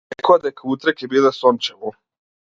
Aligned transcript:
Рекоа 0.19 0.37
дека 0.45 0.65
утре 0.75 0.95
ќе 1.03 1.11
биде 1.13 1.33
сончево. 1.41 1.95